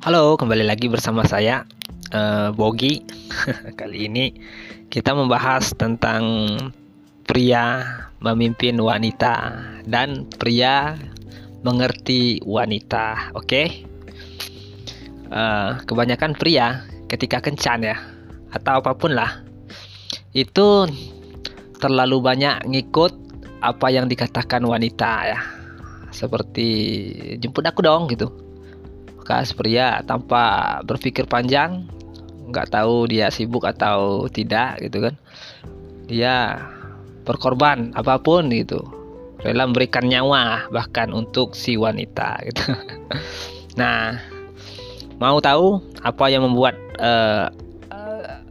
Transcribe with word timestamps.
Halo, 0.00 0.32
kembali 0.40 0.64
lagi 0.64 0.88
bersama 0.88 1.28
saya 1.28 1.68
uh, 2.16 2.56
Bogi. 2.56 3.04
Kali 3.78 4.08
ini 4.08 4.32
kita 4.88 5.12
membahas 5.12 5.76
tentang 5.76 6.56
pria 7.28 7.84
memimpin 8.24 8.80
wanita 8.80 9.60
dan 9.84 10.24
pria 10.40 10.96
mengerti 11.60 12.40
wanita. 12.48 13.36
Oke, 13.36 13.44
okay? 13.44 13.66
uh, 15.28 15.36
eh, 15.36 15.70
kebanyakan 15.84 16.32
pria 16.32 16.80
ketika 17.04 17.44
kencan 17.44 17.84
ya 17.84 18.00
atau 18.56 18.80
apa 18.80 18.96
pun 18.96 19.12
lah 19.12 19.44
itu 20.32 20.88
terlalu 21.76 22.24
banyak 22.24 22.64
ngikut 22.72 23.12
apa 23.60 23.92
yang 23.92 24.08
dikatakan 24.08 24.64
wanita 24.64 25.12
ya 25.28 25.40
seperti 26.08 26.64
jemput 27.36 27.68
aku 27.68 27.84
dong 27.84 28.08
gitu 28.08 28.49
bekas 29.30 29.54
pria 29.54 30.02
tanpa 30.02 30.82
berpikir 30.82 31.22
panjang 31.22 31.86
nggak 32.50 32.74
tahu 32.74 33.06
dia 33.06 33.30
sibuk 33.30 33.62
atau 33.62 34.26
tidak 34.26 34.82
gitu 34.82 35.06
kan. 35.06 35.14
Dia 36.10 36.58
berkorban 37.22 37.94
apa 37.94 38.18
pun 38.18 38.50
gitu. 38.50 38.82
Rela 39.46 39.70
memberikan 39.70 40.10
nyawa 40.10 40.66
bahkan 40.74 41.14
untuk 41.14 41.54
si 41.54 41.78
wanita 41.78 42.42
gitu. 42.42 42.74
Nah 43.78 44.18
mau 45.22 45.38
tahu 45.38 45.78
apa 46.02 46.26
yang 46.26 46.50
membuat 46.50 46.74
uh, 46.98 47.54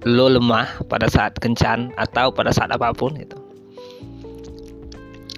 lo 0.07 0.31
lemah 0.31 0.79
pada 0.87 1.11
saat 1.11 1.35
kencan 1.43 1.91
atau 1.99 2.31
pada 2.31 2.55
saat 2.55 2.71
apa 2.71 2.95
pun 2.95 3.19
itu 3.19 3.35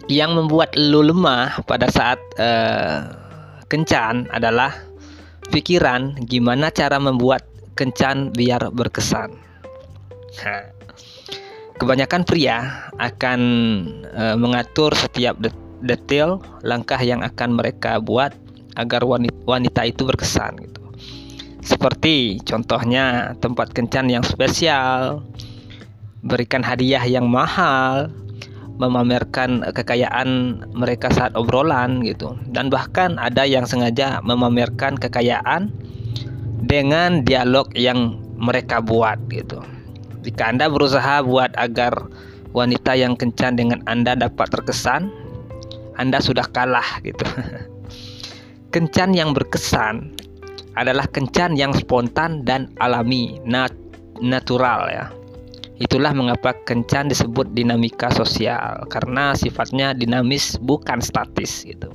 yang 0.05 0.37
membuat 0.37 0.77
lo 0.77 1.01
lemah 1.01 1.65
pada 1.65 1.89
saat 1.89 2.21
uh, 2.37 3.09
kencan 3.65 4.29
adalah 4.29 4.90
pikiran 5.51 6.15
gimana 6.25 6.71
cara 6.71 6.97
membuat 6.97 7.43
kencan 7.75 8.31
biar 8.31 8.71
berkesan. 8.71 9.35
Kebanyakan 11.75 12.23
pria 12.23 12.87
akan 13.01 13.41
uh, 14.13 14.37
mengatur 14.37 14.93
setiap 14.95 15.35
detail 15.81 16.39
langkah 16.61 17.01
yang 17.01 17.25
akan 17.25 17.57
mereka 17.57 17.97
buat 17.97 18.31
agar 18.79 19.03
wanita, 19.03 19.35
wanita 19.43 19.81
itu 19.89 20.07
berkesan 20.07 20.61
gitu. 20.61 20.81
Seperti 21.61 22.41
contohnya 22.45 23.33
tempat 23.41 23.73
kencan 23.73 24.09
yang 24.09 24.25
spesial, 24.25 25.25
berikan 26.21 26.61
hadiah 26.61 27.01
yang 27.05 27.25
mahal, 27.25 28.13
memamerkan 28.81 29.61
kekayaan 29.61 30.61
mereka 30.73 31.13
saat 31.13 31.37
obrolan 31.37 32.01
gitu. 32.01 32.33
Dan 32.49 32.73
bahkan 32.73 33.21
ada 33.21 33.45
yang 33.45 33.69
sengaja 33.69 34.17
memamerkan 34.25 34.97
kekayaan 34.97 35.69
dengan 36.65 37.21
dialog 37.21 37.69
yang 37.77 38.17
mereka 38.41 38.81
buat 38.81 39.21
gitu. 39.29 39.61
Jika 40.25 40.49
Anda 40.49 40.65
berusaha 40.73 41.21
buat 41.21 41.53
agar 41.57 41.93
wanita 42.57 42.97
yang 42.97 43.13
kencan 43.13 43.61
dengan 43.61 43.85
Anda 43.85 44.17
dapat 44.17 44.49
terkesan 44.49 45.13
Anda 46.01 46.17
sudah 46.17 46.49
kalah 46.49 47.01
gitu. 47.05 47.21
Kencan 48.73 49.13
yang 49.13 49.35
berkesan 49.35 50.15
adalah 50.79 51.03
kencan 51.11 51.59
yang 51.59 51.75
spontan 51.75 52.47
dan 52.47 52.71
alami 52.79 53.35
nat 53.43 53.75
natural 54.23 54.87
ya 54.87 55.11
Itulah 55.81 56.13
mengapa 56.13 56.53
kencan 56.69 57.09
disebut 57.09 57.57
dinamika 57.57 58.13
sosial 58.13 58.85
karena 58.93 59.33
sifatnya 59.33 59.97
dinamis 59.97 60.61
bukan 60.61 61.01
statis 61.01 61.65
gitu. 61.65 61.89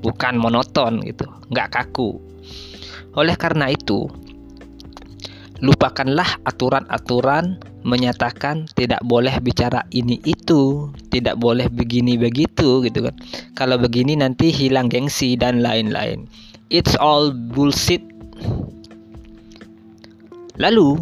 Bukan 0.00 0.40
monoton 0.40 1.04
gitu, 1.04 1.28
nggak 1.52 1.76
kaku. 1.76 2.16
Oleh 3.12 3.36
karena 3.36 3.68
itu, 3.68 4.08
lupakanlah 5.60 6.40
aturan-aturan 6.48 7.60
menyatakan 7.84 8.66
tidak 8.72 9.04
boleh 9.04 9.36
bicara 9.44 9.84
ini 9.92 10.16
itu, 10.24 10.88
tidak 11.12 11.36
boleh 11.36 11.68
begini 11.68 12.16
begitu 12.16 12.82
gitu 12.88 13.04
kan. 13.04 13.14
Kalau 13.52 13.76
begini 13.76 14.16
nanti 14.16 14.48
hilang 14.48 14.88
gengsi 14.88 15.36
dan 15.36 15.60
lain-lain. 15.60 16.24
It's 16.72 16.98
all 16.98 17.30
bullshit. 17.30 18.02
Lalu, 20.56 20.98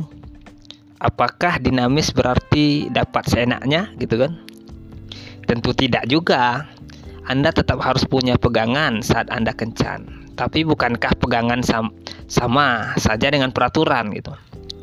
apakah 1.05 1.61
dinamis 1.61 2.09
berarti 2.17 2.89
dapat 2.89 3.29
seenaknya 3.29 3.93
gitu 4.01 4.25
kan? 4.25 4.33
Tentu 5.45 5.77
tidak 5.77 6.09
juga. 6.09 6.65
Anda 7.25 7.53
tetap 7.53 7.81
harus 7.81 8.05
punya 8.05 8.37
pegangan 8.41 9.05
saat 9.05 9.29
Anda 9.29 9.53
kencan. 9.53 10.33
Tapi 10.37 10.65
bukankah 10.65 11.17
pegangan 11.21 11.65
sam 11.65 11.93
sama 12.27 12.97
saja 13.01 13.33
dengan 13.33 13.53
peraturan 13.53 14.13
gitu? 14.13 14.33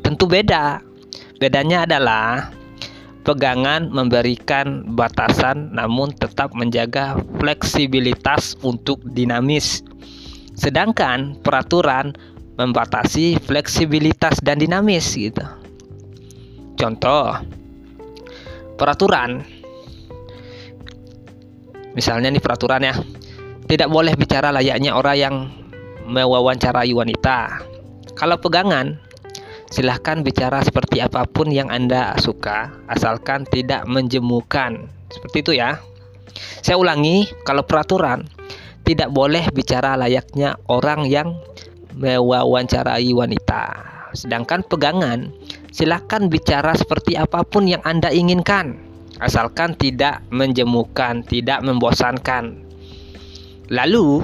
Tentu 0.02 0.26
beda. 0.26 0.82
Bedanya 1.38 1.86
adalah 1.86 2.50
pegangan 3.22 3.90
memberikan 3.90 4.82
batasan 4.94 5.70
namun 5.70 6.10
tetap 6.18 6.50
menjaga 6.54 7.18
fleksibilitas 7.38 8.58
untuk 8.66 8.98
dinamis. 9.14 9.86
Sedangkan 10.58 11.38
peraturan 11.46 12.14
membatasi 12.58 13.38
fleksibilitas 13.42 14.42
dan 14.42 14.58
dinamis 14.58 15.14
gitu. 15.14 15.61
Contoh 16.82 17.38
peraturan. 18.74 19.46
Misalnya 21.94 22.34
nih 22.34 22.42
peraturan 22.42 22.82
ya. 22.82 22.98
Tidak 23.70 23.86
boleh 23.86 24.18
bicara 24.18 24.50
layaknya 24.50 24.98
orang 24.98 25.14
yang 25.14 25.36
mewawancarai 26.10 26.90
wanita. 26.90 27.62
Kalau 28.18 28.34
pegangan, 28.42 28.98
silahkan 29.70 30.26
bicara 30.26 30.58
seperti 30.66 30.98
apa 30.98 31.22
pun 31.22 31.54
yang 31.54 31.70
Anda 31.70 32.18
suka, 32.18 32.74
asalkan 32.90 33.46
tidak 33.46 33.86
menjemukan. 33.86 34.90
Seperti 35.06 35.46
itu 35.46 35.52
ya. 35.62 35.78
Saya 36.66 36.82
ulangi, 36.82 37.30
kalau 37.46 37.62
peraturan 37.62 38.26
tidak 38.82 39.14
boleh 39.14 39.46
bicara 39.54 39.94
layaknya 39.94 40.58
orang 40.66 41.06
yang 41.06 41.38
mewawancarai 41.94 43.14
wanita. 43.14 43.91
Sedangkan 44.12 44.60
pegangan, 44.68 45.32
silakan 45.72 46.28
bicara 46.28 46.76
seperti 46.76 47.16
apa 47.16 47.44
pun 47.44 47.64
yang 47.64 47.80
Anda 47.84 48.12
inginkan, 48.12 48.76
asalkan 49.24 49.72
tidak 49.80 50.20
menjemukan, 50.28 51.24
tidak 51.24 51.64
membosankan. 51.64 52.60
Lalu, 53.72 54.20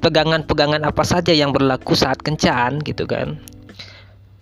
pegangan-pegangan 0.00 0.88
apa 0.88 1.04
saja 1.04 1.36
yang 1.36 1.52
berlaku 1.52 1.92
saat 1.92 2.20
kencan, 2.24 2.80
gitu 2.84 3.04
kan? 3.04 3.36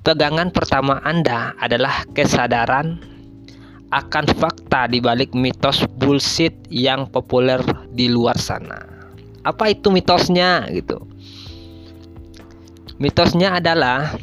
Pegangan 0.03 0.51
pertama 0.51 0.99
Anda 1.07 1.55
adalah 1.63 2.03
kesadaran 2.11 2.99
akan 3.93 4.25
fakta 4.41 4.89
di 4.89 4.99
balik 4.99 5.37
mitos 5.37 5.85
bullshit 6.01 6.57
yang 6.73 7.07
populer 7.07 7.61
di 7.93 8.09
luar 8.09 8.35
sana. 8.41 8.83
Apa 9.45 9.71
itu 9.71 9.93
mitosnya 9.93 10.67
gitu? 10.73 11.03
Mitosnya 12.97 13.61
adalah 13.61 14.15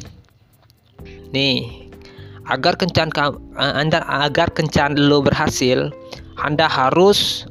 Nih, 1.30 1.86
agar 2.50 2.74
kencan 2.74 3.14
eh, 3.14 3.74
Anda 3.78 4.02
agar 4.06 4.50
kencan 4.50 4.98
lo 4.98 5.22
berhasil, 5.22 5.94
Anda 6.42 6.66
harus 6.66 7.46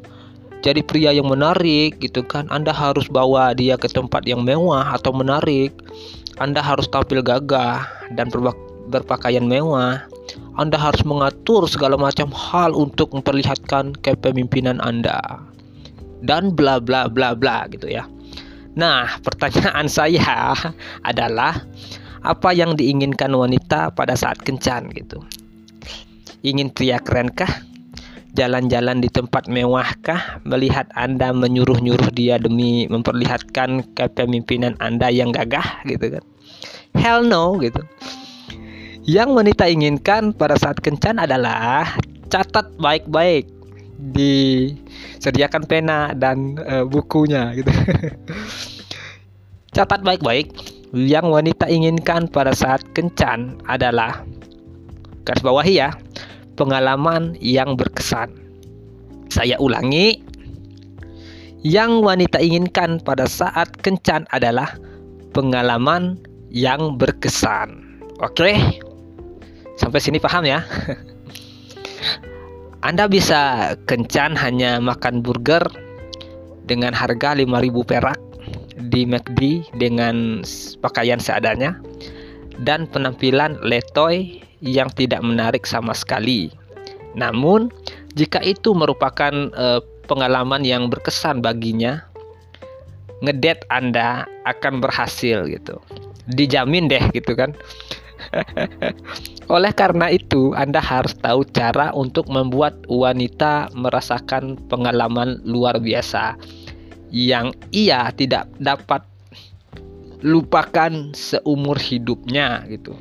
jadi 0.60 0.84
pria 0.84 1.16
yang 1.16 1.32
menarik 1.32 2.04
gitu 2.04 2.20
kan. 2.28 2.52
Anda 2.52 2.76
harus 2.76 3.08
bawa 3.08 3.56
dia 3.56 3.80
ke 3.80 3.88
tempat 3.88 4.28
yang 4.28 4.44
mewah 4.44 4.92
atau 4.92 5.16
menarik. 5.16 5.72
Anda 6.40 6.60
harus 6.60 6.88
tampil 6.92 7.24
gagah 7.24 7.88
dan 8.16 8.28
berpakaian 8.92 9.48
mewah. 9.48 10.04
Anda 10.60 10.76
harus 10.76 11.08
mengatur 11.08 11.64
segala 11.72 11.96
macam 11.96 12.28
hal 12.36 12.76
untuk 12.76 13.16
memperlihatkan 13.16 13.96
kepemimpinan 14.04 14.84
Anda. 14.84 15.20
Dan 16.20 16.52
bla 16.52 16.84
bla 16.84 17.08
bla 17.08 17.32
bla 17.32 17.72
gitu 17.72 17.88
ya. 17.88 18.04
Nah, 18.75 19.08
pertanyaan 19.25 19.88
saya 19.88 20.52
adalah 21.08 21.64
apa 22.24 22.51
yang 22.51 22.75
diinginkan 22.75 23.31
wanita 23.31 23.94
pada 23.95 24.16
saat 24.16 24.39
kencan 24.44 24.92
gitu. 24.92 25.24
Ingin 26.44 26.71
pria 26.71 27.00
kerenkah? 27.00 27.68
Jalan-jalan 28.38 29.04
di 29.04 29.10
tempat 29.12 29.50
mewahkah? 29.51 30.39
Melihat 30.48 30.88
Anda 30.95 31.36
menyuruh-nyuruh 31.36 32.13
dia 32.16 32.39
demi 32.39 32.88
memperlihatkan 32.88 33.95
kepemimpinan 33.98 34.80
Anda 34.80 35.12
yang 35.12 35.36
gagah 35.36 35.83
gitu 35.83 36.19
kan. 36.19 36.24
Hell 36.95 37.27
no 37.27 37.60
gitu. 37.60 37.83
Yang 39.04 39.30
wanita 39.33 39.65
inginkan 39.68 40.31
pada 40.31 40.56
saat 40.56 40.80
kencan 40.80 41.18
adalah 41.18 41.98
catat 42.30 42.69
baik-baik 42.77 43.50
disediakan 44.00 45.63
pena 45.68 46.13
dan 46.15 46.56
uh, 46.63 46.86
bukunya 46.88 47.51
gitu. 47.57 47.72
catat 49.75 50.01
baik-baik 50.06 50.79
yang 50.94 51.30
wanita 51.30 51.69
inginkan 51.69 52.25
pada 52.25 52.50
saat 52.50 52.81
kencan 52.97 53.62
adalah 53.69 54.25
garis 55.21 55.45
bawahi 55.45 55.86
ya, 55.86 55.89
pengalaman 56.57 57.38
yang 57.38 57.77
berkesan. 57.77 58.33
Saya 59.30 59.62
ulangi, 59.62 60.18
yang 61.62 62.01
wanita 62.01 62.41
inginkan 62.41 62.97
pada 63.03 63.30
saat 63.30 63.69
kencan 63.86 64.25
adalah 64.33 64.74
pengalaman 65.38 66.18
yang 66.50 66.97
berkesan. 66.97 68.01
Oke? 68.25 68.57
Sampai 69.77 70.01
sini 70.01 70.18
paham 70.18 70.50
ya? 70.50 70.65
Anda 72.88 73.06
bisa 73.06 73.75
kencan 73.86 74.33
hanya 74.39 74.81
makan 74.81 75.21
burger 75.21 75.62
dengan 76.65 76.95
harga 76.95 77.36
5000 77.38 77.45
perak 77.86 78.29
di 78.88 79.04
McD 79.04 79.68
dengan 79.76 80.40
pakaian 80.80 81.20
seadanya 81.20 81.76
dan 82.64 82.88
penampilan 82.88 83.60
letoy 83.60 84.40
yang 84.64 84.88
tidak 84.96 85.20
menarik 85.24 85.68
sama 85.68 85.92
sekali. 85.96 86.52
Namun, 87.16 87.72
jika 88.16 88.40
itu 88.44 88.72
merupakan 88.76 89.31
uh, 89.56 89.81
pengalaman 90.08 90.64
yang 90.64 90.88
berkesan 90.88 91.44
baginya, 91.44 92.04
ngedet 93.24 93.68
Anda 93.68 94.28
akan 94.48 94.80
berhasil 94.80 95.48
gitu. 95.48 95.80
Dijamin 96.30 96.88
deh 96.88 97.04
gitu 97.12 97.34
kan. 97.36 97.56
Oleh 99.56 99.74
karena 99.74 100.14
itu, 100.14 100.54
Anda 100.54 100.78
harus 100.78 101.18
tahu 101.18 101.42
cara 101.50 101.90
untuk 101.98 102.30
membuat 102.30 102.86
wanita 102.86 103.74
merasakan 103.74 104.60
pengalaman 104.70 105.42
luar 105.42 105.82
biasa 105.82 106.38
yang 107.10 107.54
ia 107.74 108.14
tidak 108.14 108.50
dapat 108.62 109.06
lupakan 110.20 111.16
seumur 111.16 111.80
hidupnya 111.80 112.68
gitu. 112.68 112.94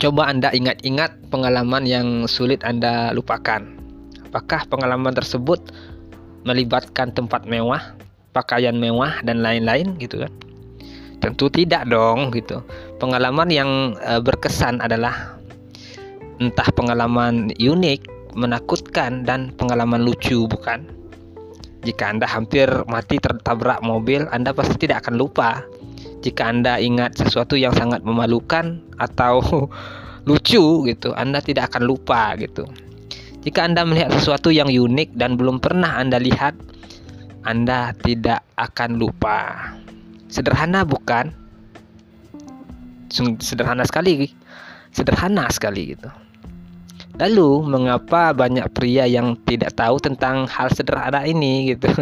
Coba 0.00 0.32
Anda 0.32 0.48
ingat-ingat 0.48 1.28
pengalaman 1.28 1.84
yang 1.84 2.24
sulit 2.24 2.64
Anda 2.64 3.12
lupakan. 3.12 3.68
Apakah 4.32 4.64
pengalaman 4.72 5.12
tersebut 5.12 5.60
melibatkan 6.48 7.12
tempat 7.12 7.44
mewah, 7.44 8.00
pakaian 8.32 8.72
mewah 8.80 9.20
dan 9.28 9.44
lain-lain 9.44 10.00
gitu 10.00 10.24
kan? 10.24 10.32
Tentu 11.20 11.52
tidak 11.52 11.84
dong 11.92 12.32
gitu. 12.32 12.64
Pengalaman 12.96 13.52
yang 13.52 13.92
e, 14.00 14.24
berkesan 14.24 14.80
adalah 14.80 15.36
entah 16.40 16.72
pengalaman 16.72 17.52
unik, 17.60 18.32
menakutkan 18.40 19.28
dan 19.28 19.52
pengalaman 19.60 20.00
lucu 20.00 20.48
bukan? 20.48 20.99
Jika 21.80 22.12
Anda 22.12 22.28
hampir 22.28 22.68
mati 22.88 23.16
tertabrak 23.16 23.80
mobil, 23.80 24.28
Anda 24.28 24.52
pasti 24.52 24.76
tidak 24.84 25.08
akan 25.08 25.16
lupa. 25.16 25.64
Jika 26.20 26.52
Anda 26.52 26.76
ingat 26.76 27.16
sesuatu 27.16 27.56
yang 27.56 27.72
sangat 27.72 28.04
memalukan 28.04 28.84
atau 29.00 29.40
lucu 30.28 30.84
gitu, 30.84 31.16
Anda 31.16 31.40
tidak 31.40 31.72
akan 31.72 31.88
lupa 31.88 32.36
gitu. 32.36 32.68
Jika 33.40 33.64
Anda 33.64 33.88
melihat 33.88 34.12
sesuatu 34.12 34.52
yang 34.52 34.68
unik 34.68 35.16
dan 35.16 35.40
belum 35.40 35.64
pernah 35.64 35.96
Anda 35.96 36.20
lihat, 36.20 36.52
Anda 37.48 37.96
tidak 38.04 38.44
akan 38.60 39.00
lupa. 39.00 39.72
Sederhana 40.28 40.84
bukan? 40.84 41.32
Sederhana 43.40 43.88
sekali. 43.88 44.28
Sederhana 44.92 45.48
sekali 45.48 45.96
gitu. 45.96 46.12
Lalu, 47.20 47.68
mengapa 47.68 48.32
banyak 48.32 48.64
pria 48.72 49.04
yang 49.04 49.36
tidak 49.44 49.76
tahu 49.76 50.00
tentang 50.00 50.48
hal 50.48 50.72
sederhana 50.72 51.28
ini 51.28 51.76
gitu? 51.76 51.92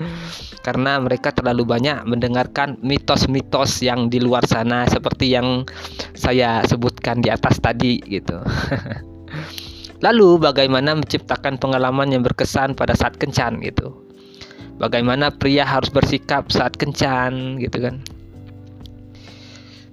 Karena 0.66 0.96
mereka 0.96 1.28
terlalu 1.28 1.68
banyak 1.68 2.08
mendengarkan 2.08 2.80
mitos-mitos 2.80 3.84
yang 3.84 4.08
di 4.08 4.16
luar 4.16 4.40
sana 4.48 4.88
seperti 4.88 5.36
yang 5.36 5.68
saya 6.16 6.64
sebutkan 6.64 7.20
di 7.20 7.28
atas 7.28 7.60
tadi 7.60 8.00
gitu. 8.08 8.40
Lalu, 10.06 10.40
bagaimana 10.40 10.96
menciptakan 10.96 11.60
pengalaman 11.60 12.08
yang 12.08 12.24
berkesan 12.24 12.72
pada 12.72 12.96
saat 12.96 13.20
kencan 13.20 13.60
gitu? 13.60 13.92
Bagaimana 14.80 15.28
pria 15.28 15.68
harus 15.68 15.92
bersikap 15.92 16.48
saat 16.48 16.80
kencan 16.80 17.60
gitu 17.60 17.76
kan? 17.76 18.00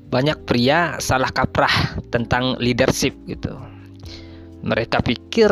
Banyak 0.07 0.47
pria 0.47 0.95
salah 1.03 1.29
kaprah 1.35 1.99
tentang 2.15 2.55
leadership 2.63 3.11
gitu 3.27 3.59
mereka 4.59 4.99
pikir 4.99 5.49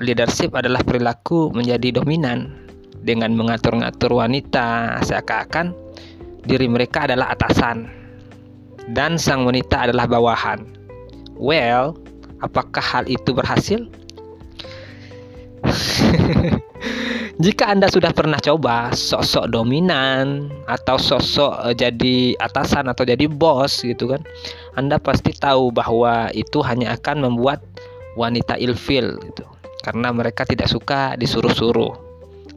leadership 0.00 0.56
adalah 0.56 0.80
perilaku 0.80 1.52
menjadi 1.52 2.00
dominan 2.00 2.56
dengan 3.04 3.36
mengatur-ngatur 3.36 4.10
wanita 4.16 4.98
seakan-akan 5.04 5.76
diri 6.46 6.66
mereka 6.66 7.04
adalah 7.04 7.34
atasan 7.36 7.90
dan 8.94 9.18
sang 9.18 9.42
wanita 9.46 9.90
adalah 9.90 10.06
bawahan. 10.06 10.62
Well, 11.36 11.98
apakah 12.40 12.80
hal 12.82 13.04
itu 13.10 13.34
berhasil? 13.34 13.82
Jika 17.36 17.68
Anda 17.68 17.92
sudah 17.92 18.16
pernah 18.16 18.40
coba 18.40 18.96
sosok 18.96 19.52
dominan 19.52 20.48
atau 20.64 20.96
sosok 20.96 21.52
uh, 21.68 21.74
jadi 21.76 22.32
atasan 22.40 22.88
atau 22.88 23.04
jadi 23.04 23.28
bos 23.28 23.84
gitu 23.84 24.08
kan, 24.08 24.24
Anda 24.72 24.96
pasti 24.96 25.36
tahu 25.36 25.68
bahwa 25.68 26.32
itu 26.32 26.64
hanya 26.64 26.96
akan 26.96 27.28
membuat 27.28 27.60
wanita 28.16 28.56
ilfil 28.58 29.20
gitu 29.20 29.44
karena 29.86 30.10
mereka 30.10 30.42
tidak 30.42 30.66
suka 30.66 31.14
disuruh-suruh. 31.14 31.94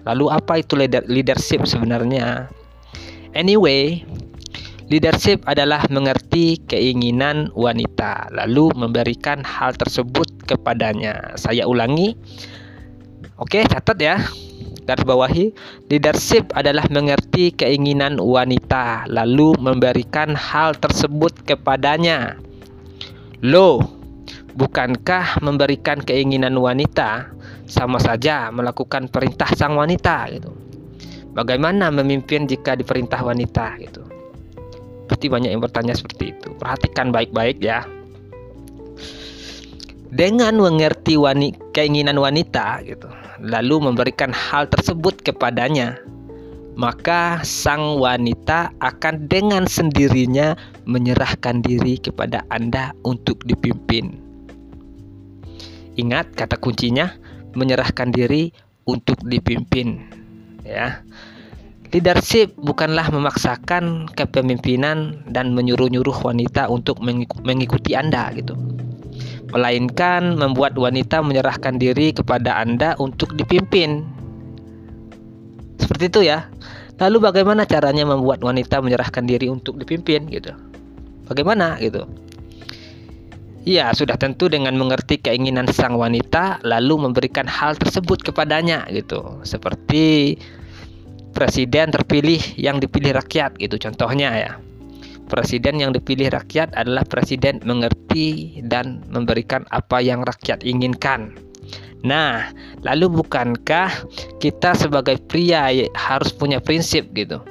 Lalu 0.09 0.25
apa 0.33 0.65
itu 0.65 0.73
leadership 1.05 1.69
sebenarnya? 1.69 2.49
Anyway, 3.37 4.01
leadership 4.89 5.45
adalah 5.45 5.85
mengerti 5.93 6.57
keinginan 6.65 7.53
wanita 7.53 8.33
lalu 8.33 8.73
memberikan 8.73 9.45
hal 9.45 9.77
tersebut 9.77 10.25
kepadanya. 10.49 11.37
Saya 11.37 11.69
ulangi. 11.69 12.17
Oke, 13.37 13.61
catat 13.69 14.01
ya. 14.01 14.17
Garis 14.89 15.05
bawahi, 15.05 15.53
leadership 15.93 16.49
adalah 16.57 16.89
mengerti 16.89 17.53
keinginan 17.53 18.17
wanita 18.17 19.05
lalu 19.05 19.53
memberikan 19.61 20.33
hal 20.33 20.73
tersebut 20.73 21.29
kepadanya. 21.45 22.41
Lo 23.45 23.98
bukankah 24.55 25.41
memberikan 25.43 26.01
keinginan 26.01 26.57
wanita 26.57 27.29
sama 27.69 28.01
saja 28.01 28.49
melakukan 28.49 29.11
perintah 29.11 29.49
sang 29.53 29.77
wanita 29.77 30.29
gitu? 30.33 30.53
Bagaimana 31.33 31.93
memimpin 31.93 32.49
jika 32.49 32.73
diperintah 32.73 33.21
wanita 33.21 33.77
gitu? 33.81 34.01
Pasti 35.05 35.29
banyak 35.29 35.53
yang 35.53 35.61
bertanya 35.61 35.93
seperti 35.93 36.33
itu. 36.37 36.53
Perhatikan 36.57 37.13
baik-baik 37.13 37.61
ya. 37.61 37.85
Dengan 40.09 40.57
mengerti 40.57 41.21
wanita, 41.21 41.61
keinginan 41.73 42.17
wanita 42.17 42.81
gitu 42.81 43.09
lalu 43.39 43.87
memberikan 43.87 44.35
hal 44.35 44.67
tersebut 44.67 45.15
kepadanya 45.23 45.95
maka 46.79 47.43
sang 47.43 47.99
wanita 47.99 48.71
akan 48.79 49.27
dengan 49.27 49.67
sendirinya 49.67 50.55
menyerahkan 50.87 51.59
diri 51.59 51.99
kepada 51.99 52.47
Anda 52.47 52.95
untuk 53.03 53.43
dipimpin. 53.43 54.28
Ingat 55.99 56.31
kata 56.31 56.55
kuncinya 56.55 57.11
menyerahkan 57.59 58.15
diri 58.15 58.55
untuk 58.87 59.19
dipimpin 59.27 59.99
ya. 60.63 61.03
Leadership 61.89 62.53
bukanlah 62.55 63.09
memaksakan 63.09 64.13
kepemimpinan 64.13 65.25
dan 65.27 65.57
menyuruh-nyuruh 65.57 66.21
wanita 66.21 66.69
untuk 66.69 67.01
mengikuti 67.01 67.97
Anda 67.97 68.29
gitu. 68.37 68.53
Melainkan 69.49 70.37
membuat 70.37 70.77
wanita 70.77 71.25
menyerahkan 71.25 71.81
diri 71.81 72.13
kepada 72.13 72.61
Anda 72.61 72.93
untuk 73.01 73.33
dipimpin. 73.33 74.05
Seperti 75.81 76.13
itu 76.13 76.21
ya. 76.29 76.45
Lalu 77.01 77.17
bagaimana 77.25 77.65
caranya 77.65 78.05
membuat 78.05 78.45
wanita 78.45 78.85
menyerahkan 78.85 79.25
diri 79.25 79.49
untuk 79.49 79.81
dipimpin 79.81 80.29
gitu? 80.29 80.53
Bagaimana 81.25 81.81
gitu? 81.81 82.05
Ya, 83.67 83.91
sudah 83.91 84.15
tentu 84.15 84.47
dengan 84.47 84.79
mengerti 84.79 85.19
keinginan 85.19 85.67
sang 85.67 85.99
wanita 85.99 86.63
lalu 86.63 87.09
memberikan 87.09 87.43
hal 87.43 87.75
tersebut 87.75 88.23
kepadanya 88.23 88.87
gitu. 88.87 89.43
Seperti 89.43 90.39
presiden 91.35 91.91
terpilih 91.91 92.39
yang 92.55 92.79
dipilih 92.79 93.19
rakyat 93.19 93.59
gitu 93.59 93.75
contohnya 93.75 94.31
ya. 94.31 94.51
Presiden 95.29 95.77
yang 95.77 95.93
dipilih 95.93 96.33
rakyat 96.33 96.73
adalah 96.73 97.05
presiden 97.05 97.61
mengerti 97.61 98.57
dan 98.65 99.05
memberikan 99.13 99.67
apa 99.69 100.01
yang 100.01 100.25
rakyat 100.25 100.65
inginkan. 100.65 101.37
Nah, 102.01 102.49
lalu 102.81 103.21
bukankah 103.21 103.91
kita 104.39 104.73
sebagai 104.73 105.19
pria 105.27 105.69
harus 105.93 106.31
punya 106.33 106.57
prinsip 106.63 107.11
gitu? 107.13 107.43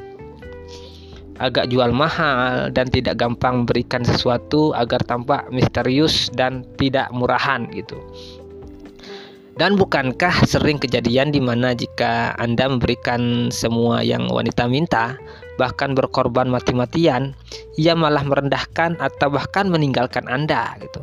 Agak 1.38 1.70
jual 1.70 1.94
mahal 1.94 2.70
dan 2.74 2.90
tidak 2.90 3.18
gampang 3.18 3.64
memberikan 3.64 4.02
sesuatu 4.02 4.74
agar 4.74 5.02
tampak 5.06 5.46
misterius 5.54 6.30
dan 6.34 6.66
tidak 6.76 7.06
murahan 7.14 7.66
gitu. 7.70 7.98
Dan 9.58 9.74
bukankah 9.74 10.46
sering 10.46 10.78
kejadian 10.78 11.34
di 11.34 11.42
mana 11.42 11.74
jika 11.74 12.30
Anda 12.38 12.70
memberikan 12.70 13.50
semua 13.50 14.06
yang 14.06 14.30
wanita 14.30 14.70
minta, 14.70 15.18
bahkan 15.58 15.98
berkorban 15.98 16.46
mati-matian, 16.46 17.34
ia 17.74 17.98
malah 17.98 18.22
merendahkan 18.22 18.94
atau 19.02 19.34
bahkan 19.34 19.66
meninggalkan 19.66 20.30
Anda 20.30 20.78
gitu. 20.78 21.02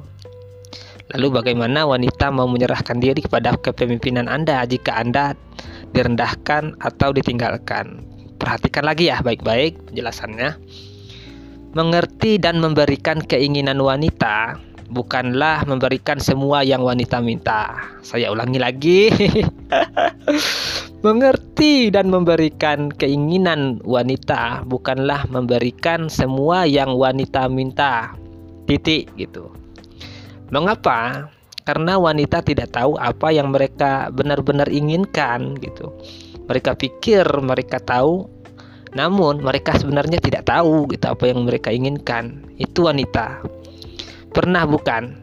Lalu 1.11 1.43
bagaimana 1.43 1.83
wanita 1.83 2.31
mau 2.31 2.47
menyerahkan 2.47 3.03
diri 3.03 3.27
kepada 3.27 3.59
kepemimpinan 3.59 4.31
Anda 4.31 4.63
jika 4.63 5.03
Anda 5.03 5.35
direndahkan 5.91 6.79
atau 6.79 7.11
ditinggalkan? 7.11 8.14
Perhatikan 8.45 8.85
lagi 8.85 9.09
ya 9.09 9.25
baik-baik 9.25 9.89
penjelasannya. 9.89 10.53
Mengerti 11.73 12.37
dan 12.37 12.61
memberikan 12.61 13.17
keinginan 13.25 13.81
wanita 13.81 14.61
bukanlah 14.93 15.65
memberikan 15.65 16.21
semua 16.21 16.61
yang 16.61 16.85
wanita 16.85 17.17
minta. 17.25 17.73
Saya 18.05 18.29
ulangi 18.29 18.61
lagi. 18.61 19.09
Mengerti 21.05 21.89
dan 21.89 22.13
memberikan 22.13 22.93
keinginan 22.93 23.81
wanita 23.81 24.61
bukanlah 24.69 25.25
memberikan 25.29 26.05
semua 26.05 26.69
yang 26.69 26.93
wanita 26.93 27.49
minta. 27.49 28.13
Titik 28.69 29.09
gitu. 29.17 29.49
Mengapa? 30.53 31.29
Karena 31.65 31.97
wanita 31.97 32.45
tidak 32.45 32.77
tahu 32.77 32.93
apa 33.01 33.33
yang 33.33 33.49
mereka 33.49 34.13
benar-benar 34.13 34.69
inginkan 34.69 35.57
gitu. 35.65 35.89
Mereka 36.45 36.77
pikir 36.77 37.25
mereka 37.41 37.81
tahu 37.81 38.34
namun 38.95 39.43
mereka 39.43 39.75
sebenarnya 39.75 40.23
tidak 40.23 40.47
tahu 40.47 40.87
gitu 40.87 41.11
apa 41.11 41.27
yang 41.27 41.43
mereka 41.43 41.67
inginkan. 41.67 42.47
Itu 42.55 42.87
wanita. 42.87 43.43
Pernah 44.31 44.63
bukan 44.63 45.19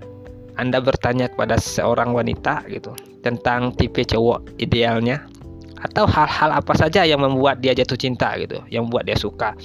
Anda 0.61 0.85
bertanya 0.85 1.33
kepada 1.33 1.57
seorang 1.57 2.13
wanita 2.13 2.69
gitu 2.69 2.93
tentang 3.25 3.73
tipe 3.81 4.05
cowok 4.05 4.61
idealnya 4.61 5.25
atau 5.83 6.05
hal-hal 6.05 6.53
apa 6.53 6.77
saja 6.77 7.03
yang 7.03 7.25
membuat 7.25 7.65
dia 7.65 7.73
jatuh 7.73 7.97
cinta 7.97 8.37
gitu, 8.39 8.61
yang 8.69 8.87
membuat 8.87 9.09
dia 9.09 9.17
suka. 9.17 9.57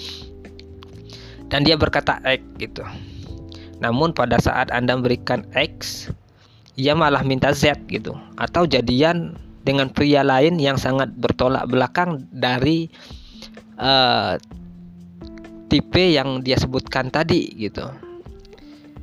Dan 1.51 1.67
dia 1.67 1.75
berkata 1.75 2.23
X 2.23 2.41
gitu. 2.63 2.87
Namun 3.83 4.15
pada 4.15 4.39
saat 4.41 4.71
Anda 4.73 4.97
memberikan 4.97 5.45
X, 5.53 6.07
ia 6.79 6.95
malah 6.95 7.21
minta 7.27 7.51
Z 7.51 7.75
gitu 7.91 8.15
atau 8.39 8.63
jadian 8.63 9.35
dengan 9.67 9.91
pria 9.91 10.23
lain 10.23 10.57
yang 10.63 10.79
sangat 10.79 11.11
bertolak 11.19 11.67
belakang 11.67 12.23
dari 12.31 12.87
uh, 13.77 14.36
tipe 15.72 16.03
yang 16.03 16.41
dia 16.43 16.57
sebutkan 16.60 17.10
tadi 17.13 17.53
gitu. 17.55 17.88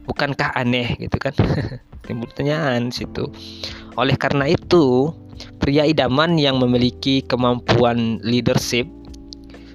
Bukankah 0.05 0.53
aneh 0.53 1.01
gitu 1.01 1.17
kan? 1.17 1.33
Timbul 2.05 2.29
pertanyaan 2.29 2.93
situ. 2.93 3.33
Oleh 3.97 4.19
karena 4.21 4.45
itu 4.51 5.15
pria 5.57 5.89
idaman 5.89 6.37
yang 6.37 6.61
memiliki 6.61 7.25
kemampuan 7.25 8.21
leadership 8.21 8.85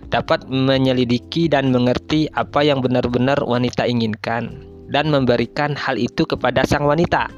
dapat 0.10 0.46
menyelidiki 0.50 1.50
dan 1.50 1.70
mengerti 1.70 2.30
apa 2.34 2.66
yang 2.66 2.82
benar-benar 2.82 3.38
wanita 3.46 3.86
inginkan 3.86 4.66
dan 4.90 5.10
memberikan 5.14 5.78
hal 5.78 5.98
itu 5.98 6.26
kepada 6.26 6.66
sang 6.66 6.86
wanita 6.90 7.30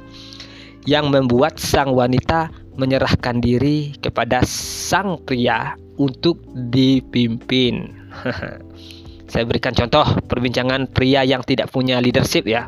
yang 0.87 1.11
membuat 1.11 1.59
sang 1.59 1.91
wanita 1.91 2.47
menyerahkan 2.79 3.43
diri 3.43 3.91
kepada 3.99 4.41
sang 4.47 5.19
pria 5.27 5.75
untuk 6.01 6.41
dipimpin. 6.73 7.93
Saya 9.31 9.47
berikan 9.47 9.71
contoh 9.77 10.03
perbincangan 10.25 10.89
pria 10.89 11.21
yang 11.21 11.45
tidak 11.45 11.69
punya 11.69 12.01
leadership 12.01 12.49
ya. 12.49 12.67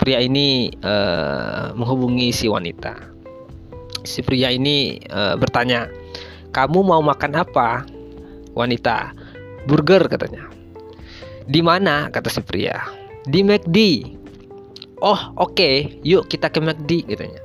Pria 0.00 0.18
ini 0.18 0.72
uh, 0.82 1.70
menghubungi 1.76 2.34
si 2.34 2.50
wanita. 2.50 2.98
Si 4.02 4.24
pria 4.26 4.50
ini 4.50 4.98
uh, 5.12 5.38
bertanya, 5.38 5.86
"Kamu 6.50 6.82
mau 6.82 6.98
makan 6.98 7.38
apa?" 7.38 7.86
Wanita, 8.58 9.14
"Burger," 9.70 10.10
katanya. 10.10 10.50
"Di 11.46 11.62
mana?" 11.62 12.10
kata 12.10 12.26
si 12.26 12.42
pria. 12.42 12.82
"Di 13.22 13.46
McD." 13.46 13.78
"Oh, 14.98 15.38
oke, 15.38 15.54
okay. 15.54 16.02
yuk 16.02 16.26
kita 16.26 16.50
ke 16.50 16.58
McD," 16.58 17.14
katanya. 17.14 17.38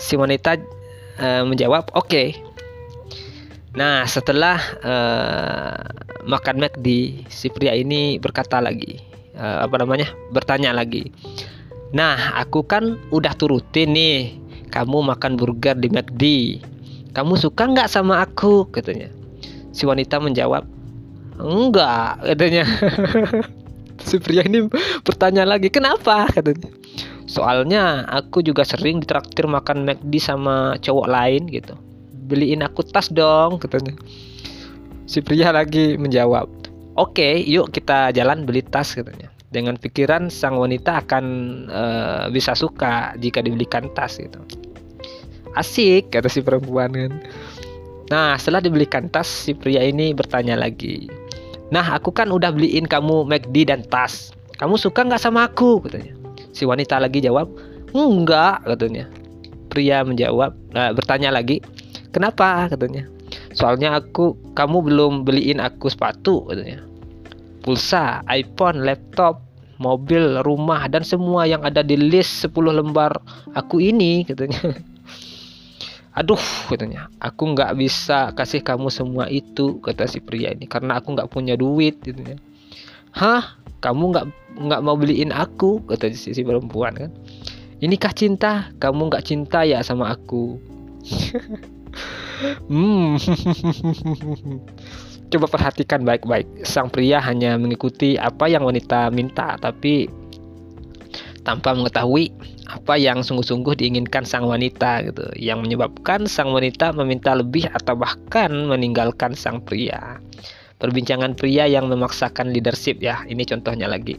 Si 0.00 0.16
wanita 0.16 0.56
uh, 1.20 1.44
menjawab, 1.44 1.92
"Oke." 1.92 2.08
Okay. 2.08 2.47
Nah, 3.78 4.02
setelah 4.10 4.58
uh, 4.82 5.78
makan 6.26 6.58
McD, 6.58 7.14
si 7.30 7.46
pria 7.46 7.78
ini 7.78 8.18
berkata 8.18 8.58
lagi, 8.58 8.98
uh, 9.38 9.62
apa 9.62 9.78
namanya? 9.78 10.10
Bertanya 10.34 10.74
lagi. 10.74 11.14
Nah, 11.94 12.34
aku 12.42 12.66
kan 12.66 12.98
udah 13.14 13.38
turutin 13.38 13.94
nih. 13.94 14.34
Kamu 14.74 15.06
makan 15.14 15.38
burger 15.38 15.78
di 15.78 15.94
McD. 15.94 16.24
Kamu 17.14 17.38
suka 17.38 17.70
nggak 17.70 17.86
sama 17.86 18.18
aku? 18.26 18.66
Katanya. 18.66 19.14
Si 19.70 19.86
wanita 19.86 20.18
menjawab, 20.18 20.66
enggak. 21.38 22.18
Katanya. 22.34 22.66
si 24.10 24.18
pria 24.18 24.42
ini 24.42 24.66
bertanya 25.06 25.46
lagi, 25.46 25.70
kenapa? 25.70 26.26
Katanya. 26.34 26.66
Soalnya 27.30 28.10
aku 28.10 28.42
juga 28.42 28.66
sering 28.66 29.06
ditraktir 29.06 29.46
makan 29.46 29.86
McD 29.86 30.18
sama 30.18 30.74
cowok 30.82 31.06
lain 31.06 31.46
gitu 31.46 31.78
beliin 32.28 32.60
aku 32.60 32.84
tas 32.84 33.08
dong 33.08 33.56
katanya 33.56 33.96
si 35.08 35.24
pria 35.24 35.50
lagi 35.50 35.96
menjawab 35.96 36.46
oke 37.00 37.16
okay, 37.16 37.40
yuk 37.48 37.72
kita 37.72 38.12
jalan 38.12 38.44
beli 38.44 38.60
tas 38.60 38.92
katanya 38.92 39.32
dengan 39.48 39.80
pikiran 39.80 40.28
sang 40.28 40.60
wanita 40.60 41.00
akan 41.08 41.24
uh, 41.72 42.24
bisa 42.28 42.52
suka 42.52 43.16
jika 43.16 43.40
dibelikan 43.40 43.88
tas 43.96 44.20
gitu 44.20 44.38
asik 45.56 46.12
kata 46.14 46.28
si 46.30 46.44
perempuan 46.44 46.92
kan. 46.92 47.12
Nah 48.12 48.36
setelah 48.36 48.62
dibelikan 48.62 49.08
tas 49.08 49.26
si 49.26 49.56
pria 49.56 49.82
ini 49.82 50.12
bertanya 50.12 50.54
lagi 50.54 51.08
nah 51.68 51.84
aku 51.84 52.12
kan 52.12 52.32
udah 52.32 52.48
beliin 52.52 52.88
kamu 52.88 53.28
McD 53.28 53.68
dan 53.68 53.84
tas. 53.88 54.32
Kamu 54.58 54.74
suka 54.74 55.06
nggak 55.06 55.22
sama 55.22 55.46
aku? 55.46 55.84
katanya 55.86 56.18
si 56.52 56.66
wanita 56.66 56.98
lagi 56.98 57.22
jawab 57.22 57.46
enggak 57.94 58.64
katanya 58.66 59.06
pria 59.70 60.02
menjawab 60.02 60.56
nah, 60.74 60.90
bertanya 60.90 61.30
lagi 61.30 61.62
Kenapa 62.18 62.66
katanya? 62.66 63.06
Soalnya 63.54 63.94
aku 63.94 64.34
kamu 64.58 64.90
belum 64.90 65.12
beliin 65.22 65.62
aku 65.62 65.86
sepatu 65.86 66.50
katanya. 66.50 66.82
Pulsa, 67.62 68.26
iPhone, 68.26 68.82
laptop, 68.82 69.38
mobil, 69.78 70.42
rumah 70.42 70.90
dan 70.90 71.06
semua 71.06 71.46
yang 71.46 71.62
ada 71.62 71.78
di 71.86 71.94
list 71.94 72.42
10 72.42 72.74
lembar 72.74 73.22
aku 73.54 73.78
ini 73.78 74.26
katanya. 74.26 74.74
Aduh 76.18 76.42
katanya, 76.66 77.06
aku 77.22 77.54
nggak 77.54 77.78
bisa 77.78 78.34
kasih 78.34 78.66
kamu 78.66 78.90
semua 78.90 79.30
itu 79.30 79.78
kata 79.78 80.10
si 80.10 80.18
pria 80.18 80.50
ini 80.50 80.66
karena 80.66 80.98
aku 80.98 81.14
nggak 81.14 81.30
punya 81.30 81.54
duit 81.54 82.02
katanya. 82.02 82.34
Hah? 83.14 83.62
Kamu 83.78 84.10
nggak 84.10 84.26
nggak 84.58 84.80
mau 84.82 84.98
beliin 84.98 85.30
aku 85.30 85.86
kata 85.86 86.10
si, 86.18 86.34
si 86.34 86.42
perempuan 86.42 86.98
kan? 86.98 87.10
Inikah 87.78 88.10
cinta? 88.10 88.74
Kamu 88.82 89.06
nggak 89.06 89.22
cinta 89.22 89.62
ya 89.62 89.86
sama 89.86 90.10
aku? 90.10 90.58
Hmm. 92.68 93.18
Coba 95.32 95.46
perhatikan 95.50 96.08
baik-baik. 96.08 96.64
Sang 96.64 96.88
pria 96.88 97.20
hanya 97.20 97.60
mengikuti 97.60 98.16
apa 98.16 98.48
yang 98.48 98.64
wanita 98.64 99.12
minta, 99.12 99.60
tapi 99.60 100.08
tanpa 101.44 101.76
mengetahui 101.76 102.32
apa 102.68 102.96
yang 102.96 103.20
sungguh-sungguh 103.20 103.76
diinginkan 103.76 104.24
sang 104.24 104.48
wanita 104.48 105.04
gitu. 105.04 105.28
Yang 105.36 105.68
menyebabkan 105.68 106.24
sang 106.24 106.56
wanita 106.56 106.96
meminta 106.96 107.36
lebih 107.36 107.68
atau 107.76 107.96
bahkan 107.96 108.68
meninggalkan 108.68 109.36
sang 109.36 109.60
pria. 109.60 110.16
Perbincangan 110.78 111.36
pria 111.36 111.68
yang 111.68 111.92
memaksakan 111.92 112.54
leadership 112.54 113.02
ya. 113.04 113.20
Ini 113.28 113.44
contohnya 113.44 113.90
lagi. 113.90 114.16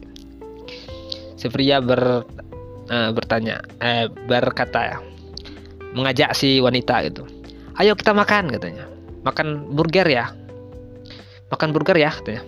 Si 1.40 1.48
pria 1.48 1.80
ber 1.80 2.28
uh, 2.90 3.10
bertanya 3.14 3.62
eh 3.80 4.10
berkata 4.28 4.80
ya 4.84 4.98
mengajak 5.94 6.34
si 6.38 6.62
wanita 6.62 7.02
gitu 7.10 7.24
ayo 7.80 7.96
kita 7.96 8.12
makan 8.12 8.52
katanya. 8.52 8.86
Makan 9.24 9.72
burger 9.72 10.08
ya. 10.08 10.32
Makan 11.50 11.72
burger 11.72 11.98
ya 11.98 12.12
katanya. 12.12 12.44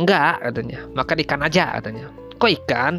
Enggak 0.00 0.40
katanya. 0.40 0.80
Makan 0.96 1.16
ikan 1.28 1.40
aja 1.44 1.64
katanya. 1.78 2.06
Kok 2.40 2.52
ikan? 2.64 2.94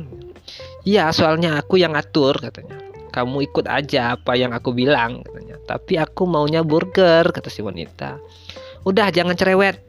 Iya 0.86 1.10
soalnya 1.10 1.58
aku 1.58 1.82
yang 1.82 1.98
atur 1.98 2.38
katanya. 2.38 2.78
Kamu 3.14 3.46
ikut 3.46 3.66
aja 3.70 4.18
apa 4.18 4.34
yang 4.38 4.54
aku 4.54 4.74
bilang 4.74 5.26
katanya. 5.26 5.58
Tapi 5.66 5.98
aku 5.98 6.26
maunya 6.30 6.62
burger 6.62 7.30
kata 7.34 7.50
si 7.50 7.66
wanita. 7.66 8.22
Udah 8.86 9.10
jangan 9.10 9.34
cerewet. 9.38 9.82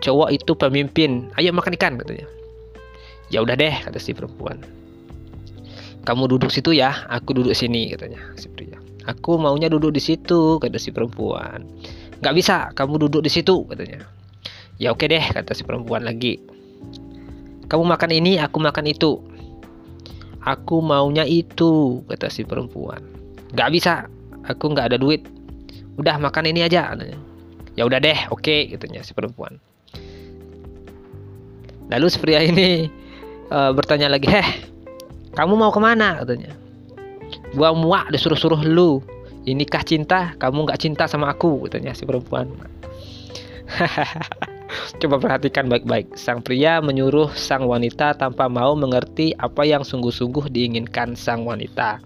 Cowok 0.00 0.32
itu 0.32 0.52
pemimpin. 0.56 1.28
Ayo 1.36 1.52
makan 1.52 1.76
ikan 1.76 2.00
katanya. 2.00 2.28
Ya 3.28 3.44
udah 3.44 3.56
deh 3.56 3.76
kata 3.84 4.00
si 4.00 4.16
perempuan. 4.16 4.60
Kamu 6.00 6.32
duduk 6.32 6.48
situ 6.48 6.72
ya 6.72 7.04
aku 7.12 7.36
duduk 7.36 7.52
sini 7.52 7.92
katanya 7.92 8.32
si 8.40 8.48
pria 8.48 8.79
Aku 9.08 9.40
maunya 9.40 9.72
duduk 9.72 9.96
di 9.96 10.02
situ, 10.02 10.60
kata 10.60 10.76
si 10.76 10.92
perempuan. 10.92 11.64
Gak 12.20 12.36
bisa, 12.36 12.68
kamu 12.76 13.08
duduk 13.08 13.24
di 13.24 13.32
situ, 13.32 13.64
katanya. 13.64 14.04
Ya 14.76 14.92
oke 14.92 15.08
deh, 15.08 15.24
kata 15.24 15.56
si 15.56 15.64
perempuan 15.64 16.04
lagi. 16.04 16.36
Kamu 17.70 17.84
makan 17.86 18.10
ini, 18.12 18.36
aku 18.36 18.60
makan 18.60 18.84
itu. 18.92 19.16
Aku 20.44 20.84
maunya 20.84 21.24
itu, 21.24 22.04
kata 22.12 22.28
si 22.28 22.44
perempuan. 22.44 23.00
Gak 23.56 23.72
bisa, 23.72 24.04
aku 24.44 24.76
gak 24.76 24.92
ada 24.92 24.98
duit. 25.00 25.24
Udah 25.96 26.20
makan 26.20 26.52
ini 26.52 26.60
aja, 26.68 26.92
katanya. 26.92 27.16
Ya 27.80 27.88
udah 27.88 27.96
deh, 28.04 28.28
oke, 28.28 28.76
katanya 28.76 29.00
si 29.00 29.16
perempuan. 29.16 29.56
Lalu 31.88 32.06
si 32.12 32.20
pria 32.20 32.44
ini 32.44 32.92
uh, 33.48 33.72
bertanya 33.72 34.12
lagi, 34.12 34.28
heh, 34.28 34.48
kamu 35.32 35.56
mau 35.56 35.72
ke 35.72 35.80
mana? 35.80 36.20
katanya 36.20 36.59
gua 37.56 37.74
muak 37.74 38.12
disuruh-suruh 38.14 38.62
lu 38.66 39.00
inikah 39.48 39.82
cinta 39.82 40.36
kamu 40.36 40.68
nggak 40.68 40.80
cinta 40.80 41.04
sama 41.08 41.32
aku 41.32 41.66
katanya 41.66 41.96
si 41.96 42.04
perempuan 42.04 42.50
Coba 45.02 45.18
perhatikan 45.18 45.66
baik-baik. 45.66 46.14
Sang 46.14 46.42
pria 46.42 46.78
menyuruh 46.78 47.30
sang 47.34 47.66
wanita 47.66 48.14
tanpa 48.14 48.46
mau 48.46 48.74
mengerti 48.78 49.34
apa 49.38 49.66
yang 49.66 49.82
sungguh-sungguh 49.82 50.50
diinginkan 50.50 51.18
sang 51.18 51.42
wanita. 51.46 51.98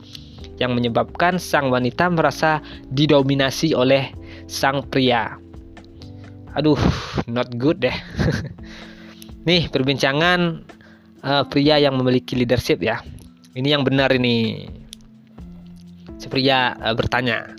Yang 0.57 0.73
menyebabkan 0.81 1.37
sang 1.37 1.69
wanita 1.69 2.09
merasa 2.09 2.63
didominasi 2.93 3.77
oleh 3.77 4.13
sang 4.47 4.85
pria. 4.89 5.37
Aduh, 6.55 6.79
not 7.27 7.51
good 7.59 7.83
deh. 7.83 7.97
Nih, 9.49 9.69
perbincangan 9.69 10.63
uh, 11.27 11.45
pria 11.51 11.83
yang 11.83 11.99
memiliki 11.99 12.39
leadership 12.39 12.81
ya. 12.81 13.03
Ini 13.59 13.77
yang 13.77 13.83
benar 13.83 14.15
ini. 14.15 14.65
Si 16.25 16.33
pria 16.33 16.73
uh, 16.81 16.97
bertanya, 16.97 17.53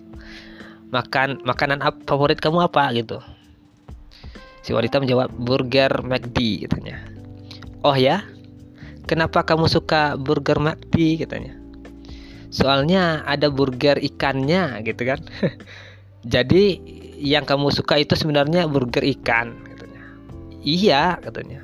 "Makan 0.89 1.45
makanan 1.45 1.85
apa 1.85 2.01
favorit 2.09 2.41
kamu 2.41 2.65
apa?" 2.65 2.89
gitu. 2.97 3.21
Si 4.65 4.73
wanita 4.73 4.97
menjawab, 4.97 5.29
"Burger 5.37 6.01
McD," 6.01 6.65
katanya. 6.65 6.97
"Oh 7.85 7.93
ya? 7.93 8.25
Kenapa 9.05 9.45
kamu 9.45 9.69
suka 9.69 10.17
burger 10.17 10.57
McD?" 10.57 11.21
katanya. 11.21 11.53
Soalnya 12.49 13.21
ada 13.29 13.53
burger 13.53 14.01
ikannya 14.01 14.81
gitu 14.81 15.13
kan. 15.13 15.21
Jadi 16.33 16.81
yang 17.21 17.45
kamu 17.45 17.69
suka 17.69 18.01
itu 18.01 18.17
sebenarnya 18.17 18.65
burger 18.65 19.05
ikan 19.13 19.61
katanya. 19.61 20.01
Iya 20.65 21.21
katanya. 21.21 21.61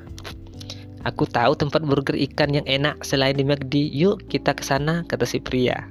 Aku 1.02 1.26
tahu 1.26 1.58
tempat 1.58 1.82
burger 1.82 2.14
ikan 2.30 2.54
yang 2.54 2.66
enak 2.70 3.02
selain 3.02 3.34
di 3.34 3.42
McD. 3.42 3.90
Yuk 3.90 4.30
kita 4.30 4.54
ke 4.54 4.62
sana 4.62 5.02
kata 5.10 5.26
si 5.26 5.42
pria. 5.42 5.82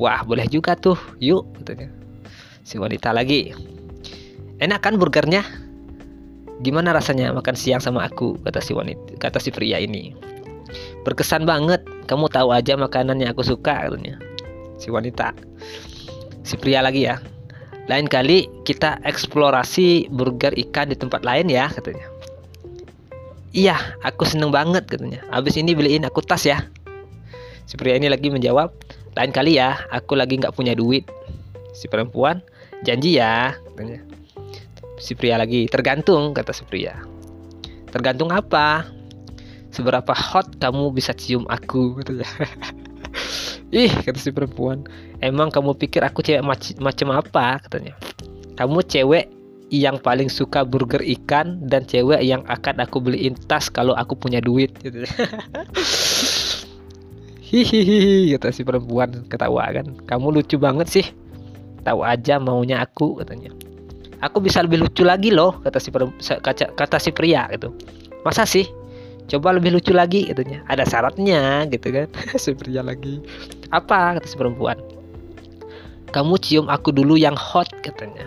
Wah, 0.00 0.24
boleh 0.24 0.48
juga 0.48 0.72
tuh. 0.72 0.96
Yuk 1.20 1.44
katanya. 1.60 1.92
Si 2.64 2.80
wanita 2.80 3.12
lagi. 3.12 3.52
Enak 4.56 4.80
kan 4.80 4.96
burgernya? 4.96 5.44
Gimana 6.64 6.96
rasanya 6.96 7.32
makan 7.36 7.56
siang 7.56 7.84
sama 7.84 8.08
aku? 8.08 8.40
kata 8.40 8.64
si 8.64 8.72
wanita, 8.72 9.16
kata 9.20 9.36
si 9.36 9.52
pria 9.52 9.76
ini. 9.76 10.16
Berkesan 11.04 11.44
banget. 11.44 11.84
Kamu 12.08 12.32
tahu 12.32 12.52
aja 12.56 12.80
makanan 12.80 13.20
yang 13.20 13.36
aku 13.36 13.44
suka 13.44 13.84
katanya. 13.88 14.16
Si 14.80 14.88
wanita. 14.88 15.36
Si 16.44 16.56
pria 16.56 16.80
lagi 16.80 17.04
ya 17.04 17.20
lain 17.90 18.06
kali 18.06 18.46
kita 18.62 19.02
eksplorasi 19.02 20.06
burger 20.14 20.54
ikan 20.54 20.94
di 20.94 20.96
tempat 20.96 21.26
lain 21.26 21.50
ya 21.50 21.66
katanya. 21.66 22.06
Iya, 23.50 23.74
aku 24.06 24.22
seneng 24.22 24.54
banget 24.54 24.86
katanya. 24.86 25.26
Habis 25.34 25.58
ini 25.58 25.74
beliin 25.74 26.06
aku 26.06 26.22
tas 26.22 26.46
ya. 26.46 26.62
Si 27.66 27.74
pria 27.74 27.98
ini 27.98 28.06
lagi 28.06 28.30
menjawab, 28.30 28.70
lain 29.18 29.32
kali 29.34 29.58
ya, 29.58 29.74
aku 29.90 30.14
lagi 30.14 30.38
nggak 30.38 30.54
punya 30.54 30.76
duit. 30.76 31.06
Si 31.74 31.86
perempuan, 31.86 32.42
janji 32.86 33.18
ya, 33.18 33.54
katanya. 33.72 34.00
Si 35.00 35.16
pria 35.16 35.40
lagi, 35.40 35.66
tergantung, 35.66 36.36
kata 36.36 36.52
si 36.52 36.62
pria. 36.68 36.94
Tergantung 37.90 38.30
apa? 38.30 38.86
Seberapa 39.70 40.12
hot 40.14 40.58
kamu 40.58 40.94
bisa 40.94 41.14
cium 41.14 41.46
aku, 41.50 41.98
katanya. 42.02 42.28
Ih, 43.70 43.90
kata 43.90 44.18
si 44.18 44.34
perempuan, 44.34 44.82
emang 45.22 45.50
kamu 45.50 45.78
pikir 45.78 46.02
aku 46.02 46.22
cewek 46.26 46.42
mac 46.42 46.62
macam 46.82 47.08
apa? 47.14 47.62
Katanya. 47.66 47.94
Kamu 48.58 48.82
cewek 48.82 49.30
yang 49.70 50.02
paling 50.02 50.26
suka 50.26 50.66
burger 50.66 50.98
ikan 50.98 51.62
dan 51.70 51.86
cewek 51.86 52.18
yang 52.26 52.42
akan 52.50 52.82
aku 52.82 52.98
beliin 52.98 53.38
tas 53.46 53.70
kalau 53.70 53.94
aku 53.94 54.18
punya 54.18 54.42
duit. 54.42 54.74
Gitu. 54.82 55.06
Hihihi, 57.50 58.30
kata 58.38 58.54
si 58.54 58.62
perempuan 58.62 59.26
ketawa 59.26 59.66
kan. 59.74 59.90
Kamu 60.06 60.30
lucu 60.30 60.54
banget 60.54 60.86
sih. 60.86 61.06
Tahu 61.82 62.06
aja 62.06 62.38
maunya 62.38 62.78
aku, 62.78 63.18
katanya. 63.18 63.50
Aku 64.22 64.38
bisa 64.38 64.62
lebih 64.62 64.86
lucu 64.86 65.02
lagi 65.02 65.34
loh, 65.34 65.58
kata 65.66 65.82
si 65.82 65.90
kata, 65.90 66.70
kata 66.78 66.96
si 67.02 67.10
pria 67.10 67.50
gitu. 67.50 67.74
Masa 68.22 68.46
sih? 68.46 68.68
coba 69.30 69.54
lebih 69.54 69.78
lucu 69.78 69.94
lagi 69.94 70.26
katanya 70.26 70.66
ada 70.66 70.82
syaratnya 70.82 71.62
gitu 71.70 71.94
kan 71.94 72.10
si 72.42 72.50
pria 72.58 72.82
lagi 72.82 73.22
apa 73.70 74.18
kata 74.18 74.26
si 74.26 74.34
perempuan 74.34 74.74
kamu 76.10 76.34
cium 76.42 76.66
aku 76.66 76.90
dulu 76.90 77.14
yang 77.14 77.38
hot 77.38 77.70
katanya 77.86 78.26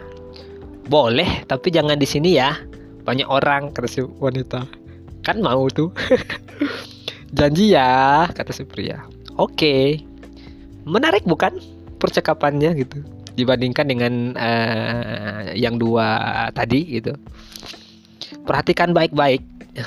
boleh 0.87 1.43
tapi 1.51 1.75
jangan 1.75 1.99
di 1.99 2.07
sini 2.07 2.39
ya 2.39 2.55
banyak 3.03 3.27
orang 3.27 3.75
kata 3.75 3.87
si 3.91 3.99
wanita 3.99 4.63
kan 5.27 5.43
mau 5.43 5.67
tuh 5.67 5.91
janji 7.37 7.75
ya 7.75 8.23
kata 8.31 8.55
si 8.55 8.63
pria 8.63 9.03
oke. 9.37 10.03
Menarik 10.83 11.23
bukan 11.23 11.57
percakapannya 11.97 12.75
gitu? 12.75 12.99
Dibandingkan 13.33 13.87
dengan 13.87 14.13
uh, 14.37 15.55
yang 15.55 15.79
dua 15.79 16.19
tadi 16.51 17.01
gitu. 17.01 17.15
Perhatikan 18.43 18.91
baik-baik. 18.91 19.41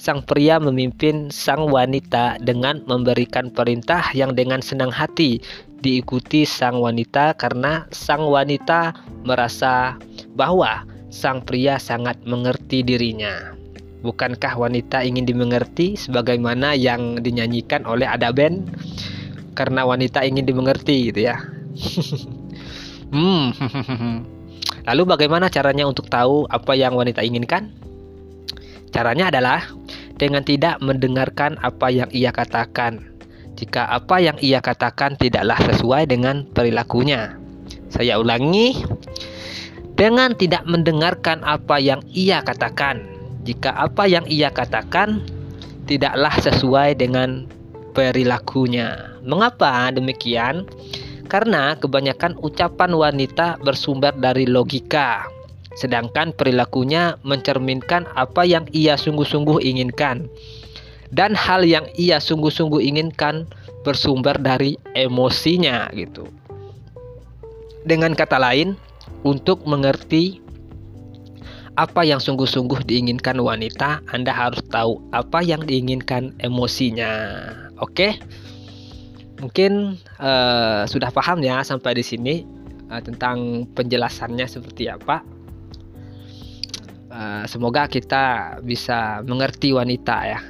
Sang 0.00 0.24
pria 0.24 0.56
memimpin 0.56 1.28
sang 1.28 1.68
wanita 1.68 2.40
dengan 2.40 2.80
memberikan 2.88 3.52
perintah 3.52 4.00
yang 4.16 4.32
dengan 4.32 4.64
senang 4.64 4.88
hati 4.88 5.44
diikuti 5.84 6.48
sang 6.48 6.80
wanita 6.80 7.36
karena 7.36 7.84
sang 7.92 8.24
wanita 8.24 8.96
merasa 9.28 10.00
bahwa 10.32 10.88
sang 11.12 11.44
pria 11.44 11.76
sangat 11.76 12.16
mengerti 12.24 12.80
dirinya. 12.80 13.57
Bukankah 13.98 14.54
wanita 14.54 15.02
ingin 15.02 15.26
dimengerti 15.26 15.98
sebagaimana 15.98 16.78
yang 16.78 17.18
dinyanyikan 17.18 17.82
oleh 17.82 18.06
ada? 18.06 18.30
Karena 19.58 19.82
wanita 19.82 20.22
ingin 20.22 20.46
dimengerti 20.46 21.10
gitu 21.10 21.26
ya. 21.26 21.42
hmm. 23.14 23.46
Lalu 24.88 25.02
bagaimana 25.04 25.50
caranya 25.50 25.84
untuk 25.84 26.06
tahu 26.06 26.46
apa 26.46 26.78
yang 26.78 26.94
wanita 26.94 27.26
inginkan? 27.26 27.74
Caranya 28.94 29.28
adalah 29.28 29.66
dengan 30.16 30.46
tidak 30.46 30.78
mendengarkan 30.80 31.58
apa 31.60 31.90
yang 31.90 32.08
ia 32.14 32.30
katakan. 32.30 33.02
Jika 33.58 33.90
apa 33.90 34.22
yang 34.22 34.38
ia 34.38 34.62
katakan 34.62 35.18
tidaklah 35.18 35.58
sesuai 35.74 36.06
dengan 36.06 36.46
perilakunya. 36.54 37.34
Saya 37.90 38.22
ulangi, 38.22 38.78
dengan 39.98 40.38
tidak 40.38 40.62
mendengarkan 40.62 41.42
apa 41.42 41.82
yang 41.82 41.98
ia 42.14 42.38
katakan. 42.46 43.17
Jika 43.48 43.72
apa 43.72 44.04
yang 44.04 44.28
ia 44.28 44.52
katakan 44.52 45.24
tidaklah 45.88 46.36
sesuai 46.36 47.00
dengan 47.00 47.48
perilakunya. 47.96 49.16
Mengapa 49.24 49.88
demikian? 49.88 50.68
Karena 51.32 51.72
kebanyakan 51.80 52.36
ucapan 52.44 52.92
wanita 52.92 53.56
bersumber 53.64 54.12
dari 54.12 54.44
logika 54.44 55.24
sedangkan 55.78 56.34
perilakunya 56.34 57.14
mencerminkan 57.22 58.10
apa 58.18 58.42
yang 58.42 58.66
ia 58.74 58.98
sungguh-sungguh 58.98 59.62
inginkan. 59.62 60.26
Dan 61.14 61.38
hal 61.38 61.62
yang 61.64 61.86
ia 61.94 62.18
sungguh-sungguh 62.18 62.82
inginkan 62.82 63.46
bersumber 63.86 64.34
dari 64.36 64.74
emosinya 64.98 65.88
gitu. 65.94 66.26
Dengan 67.86 68.12
kata 68.12 68.36
lain, 68.36 68.76
untuk 69.24 69.64
mengerti 69.64 70.42
apa 71.78 72.02
yang 72.02 72.18
sungguh-sungguh 72.18 72.82
diinginkan 72.82 73.38
wanita, 73.38 74.02
Anda 74.10 74.34
harus 74.34 74.58
tahu 74.66 74.98
apa 75.14 75.46
yang 75.46 75.62
diinginkan 75.62 76.34
emosinya. 76.42 77.06
Oke? 77.78 78.18
Mungkin 79.38 79.94
uh, 80.18 80.82
sudah 80.90 81.14
paham 81.14 81.38
ya 81.46 81.62
sampai 81.62 81.94
di 81.94 82.02
sini 82.02 82.42
uh, 82.90 82.98
tentang 82.98 83.70
penjelasannya 83.78 84.50
seperti 84.50 84.90
apa. 84.90 85.22
Eh, 87.18 87.44
semoga 87.48 87.88
kita 87.88 88.58
bisa 88.62 89.24
mengerti 89.24 89.74
wanita 89.74 90.16
ya 90.28 90.40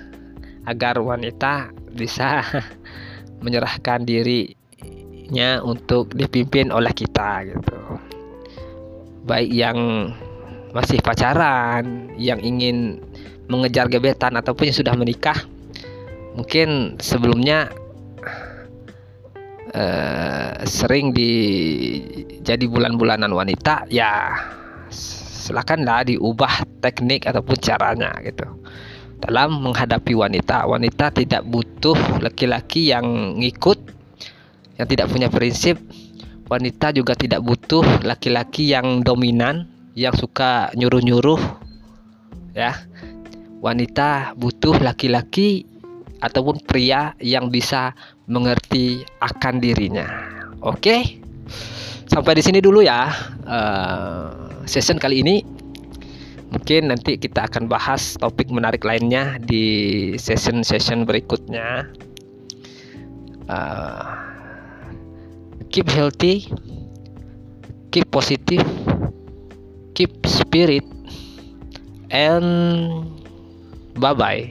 agar 0.66 1.00
wanita 1.00 1.72
bisa 1.96 2.44
menyerahkan 3.46 4.04
dirinya 4.04 5.64
untuk 5.64 6.12
dipimpin 6.18 6.68
oleh 6.68 6.90
kita 6.92 7.46
gitu 7.46 7.78
baik 9.24 9.48
yang 9.48 9.78
masih 10.76 11.00
pacaran 11.00 12.12
yang 12.20 12.38
ingin 12.44 13.00
mengejar 13.48 13.88
gebetan 13.88 14.36
ataupun 14.36 14.68
yang 14.68 14.76
sudah 14.76 14.94
menikah 14.94 15.38
mungkin 16.36 17.00
sebelumnya 17.00 17.72
uh, 19.72 20.62
sering 20.68 21.10
di 21.16 21.32
jadi 22.44 22.68
bulan-bulanan 22.68 23.32
wanita 23.32 23.88
ya 23.88 24.36
silakanlah 24.92 26.04
diubah 26.04 26.64
teknik 26.84 27.24
ataupun 27.24 27.56
caranya 27.58 28.12
gitu. 28.20 28.44
Dalam 29.18 29.64
menghadapi 29.64 30.14
wanita 30.14 30.68
wanita 30.68 31.10
tidak 31.10 31.42
butuh 31.48 31.96
laki-laki 32.22 32.94
yang 32.94 33.34
ngikut 33.40 33.80
yang 34.78 34.86
tidak 34.86 35.10
punya 35.10 35.28
prinsip. 35.32 35.80
Wanita 36.48 36.96
juga 36.96 37.12
tidak 37.12 37.44
butuh 37.44 37.84
laki-laki 38.08 38.72
yang 38.72 39.04
dominan 39.04 39.68
yang 39.98 40.14
suka 40.14 40.70
nyuruh-nyuruh 40.78 41.42
ya. 42.54 42.78
Wanita 43.58 44.38
butuh 44.38 44.78
laki-laki 44.78 45.66
ataupun 46.22 46.62
pria 46.62 47.18
yang 47.18 47.50
bisa 47.50 47.90
mengerti 48.30 49.02
akan 49.18 49.58
dirinya. 49.58 50.06
Oke? 50.62 51.18
Sampai 52.06 52.38
di 52.38 52.42
sini 52.46 52.62
dulu 52.62 52.86
ya 52.86 53.10
uh, 53.50 54.62
session 54.62 55.02
kali 55.02 55.26
ini. 55.26 55.42
Mungkin 56.48 56.88
nanti 56.88 57.20
kita 57.20 57.44
akan 57.50 57.68
bahas 57.68 58.16
topik 58.16 58.48
menarik 58.48 58.80
lainnya 58.86 59.36
di 59.42 60.14
session-session 60.16 61.04
berikutnya. 61.04 61.84
Uh, 63.50 64.16
keep 65.68 65.90
healthy, 65.92 66.48
keep 67.92 68.08
positive, 68.08 68.64
keep 69.98 70.14
spirit, 70.30 70.86
and 72.14 73.02
bye 73.98 74.14
bye. 74.14 74.46